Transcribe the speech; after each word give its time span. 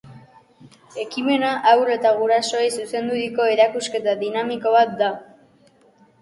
Ekimena 1.01 1.51
haur 1.71 1.91
eta 1.95 2.13
gurasoei 2.21 2.63
zuzenduriko 2.77 3.47
erakusketa 3.57 4.17
dinamiko 4.23 4.75
bat 4.79 4.97
da. 5.05 5.13